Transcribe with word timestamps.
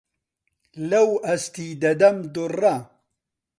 لەو 0.89 1.09
ئەستی 1.25 1.69
دەدەم 1.81 2.17
دوڕە 2.33 2.75